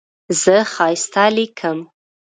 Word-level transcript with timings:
زه 0.41 0.55
ښایسته 0.73 1.25
لیکم. 1.35 1.77